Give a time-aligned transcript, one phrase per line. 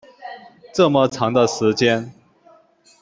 [0.73, 2.11] 这么长的时间